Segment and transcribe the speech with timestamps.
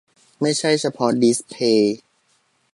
[0.41, 1.97] ไม่ใช่เฉพาะดิสเพลย์